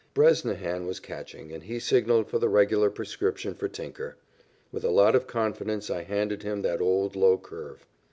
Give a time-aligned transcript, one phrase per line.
[0.15, 4.17] Bresnahan was catching, and he signalled for the regular prescription for Tinker.
[4.71, 7.85] With a lot of confidence I handed him that old low curve.